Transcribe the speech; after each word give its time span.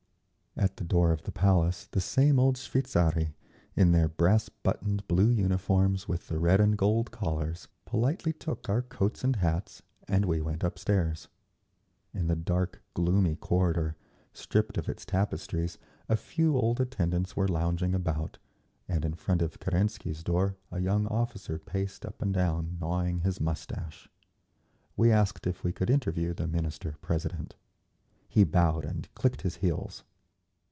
At 0.57 0.75
the 0.75 0.83
door 0.83 1.13
of 1.13 1.21
the 1.23 1.31
Palace 1.31 1.87
the 1.89 2.01
same 2.01 2.37
old 2.37 2.57
shveitzari, 2.57 3.31
in 3.73 3.93
their 3.93 4.09
brass 4.09 4.49
buttoned 4.49 5.07
blue 5.07 5.29
uniforms 5.29 6.09
with 6.09 6.27
the 6.27 6.37
red 6.39 6.59
and 6.59 6.77
gold 6.77 7.09
collars, 7.09 7.69
politely 7.85 8.33
took 8.33 8.67
our 8.67 8.81
coats 8.81 9.23
and 9.23 9.37
hats, 9.37 9.81
and 10.09 10.25
we 10.25 10.41
went 10.41 10.65
up 10.65 10.77
stairs. 10.77 11.29
In 12.13 12.27
the 12.27 12.35
dark, 12.35 12.83
gloomy 12.93 13.37
corridor, 13.37 13.95
stripped 14.33 14.77
of 14.77 14.89
its 14.89 15.05
tapestries, 15.05 15.77
a 16.09 16.17
few 16.17 16.57
old 16.57 16.81
attendants 16.81 17.33
were 17.33 17.47
lounging 17.47 17.95
about, 17.95 18.37
and 18.89 19.05
in 19.05 19.13
front 19.13 19.41
of 19.41 19.59
Kerensky's 19.61 20.21
door 20.21 20.57
a 20.69 20.81
young 20.81 21.07
officer 21.07 21.59
paced 21.59 22.05
up 22.05 22.21
and 22.21 22.33
down, 22.33 22.77
gnawing 22.81 23.19
his 23.21 23.39
moustache. 23.39 24.09
We 24.97 25.13
asked 25.13 25.47
if 25.47 25.63
we 25.63 25.71
could 25.71 25.89
interview 25.89 26.33
the 26.33 26.45
Minister 26.45 26.97
president. 27.01 27.55
He 28.27 28.43
bowed 28.43 28.83
and 28.83 29.07
clicked 29.15 29.43
his 29.43 29.55
heels. 29.55 30.03